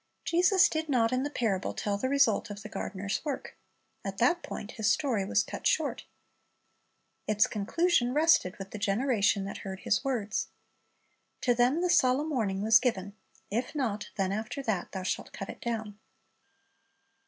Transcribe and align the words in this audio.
Jesus 0.25 0.67
did 0.67 0.89
not 0.89 1.13
in 1.13 1.21
the 1.21 1.29
parable 1.29 1.75
tell 1.75 1.95
the 1.95 2.09
result 2.09 2.49
of 2.49 2.63
the 2.63 2.69
gardener's 2.69 3.23
work. 3.23 3.55
At 4.03 4.17
that 4.17 4.41
point 4.41 4.71
His 4.71 4.91
story 4.91 5.23
was 5.25 5.43
cut 5.43 5.67
short. 5.67 6.05
Its 7.27 7.45
conclusion 7.45 8.11
rested 8.11 8.57
with 8.57 8.71
the 8.71 8.79
generation 8.79 9.43
that 9.45 9.57
heard 9.59 9.81
His 9.81 10.03
words. 10.03 10.47
To 11.41 11.53
them 11.53 11.81
the 11.81 11.89
solemn 11.91 12.31
warning 12.31 12.63
was 12.63 12.79
given, 12.79 13.15
"If 13.51 13.75
not, 13.75 14.09
then 14.15 14.31
after 14.31 14.63
that 14.63 14.91
thou 14.91 15.03
shalt 15.03 15.33
cut 15.33 15.49
it 15.49 15.61
down." 15.61 15.99